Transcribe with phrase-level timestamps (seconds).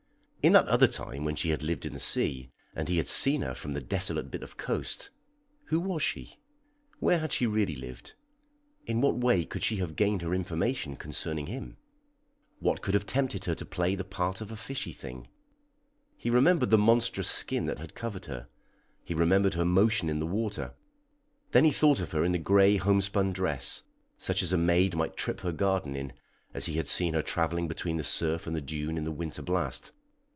[0.43, 3.43] In that other time when she had lived in the sea, and he had seen
[3.43, 5.11] her from the desolate bit of coast,
[5.65, 6.33] who was she?
[6.97, 8.15] Where had she really lived?
[8.87, 11.77] In what way could she have gained her information concerning him?
[12.57, 15.27] What could have tempted her to play the part of a fishy thing?
[16.17, 18.47] He remembered the monstrous skin that had covered her;
[19.03, 20.73] he remembered her motion in the water.
[21.51, 23.83] Then he thought of her in the gray homespun dress,
[24.17, 26.13] such as a maid might trip her garden in,
[26.51, 29.43] as he had seen her travelling between the surf and the dune in the winter
[29.43, 29.91] blast.